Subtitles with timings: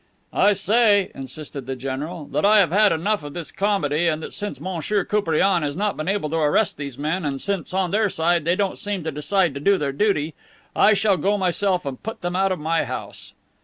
[0.33, 4.33] "I say," insisted the general, "that I have had enough of this comedy, and that
[4.33, 8.09] since Monsieur Koupriane has not been able to arrest these men, and since, on their
[8.09, 10.33] side, they don't seem to decide to do their duty,
[10.75, 13.33] I shall go myself and put them out of my house."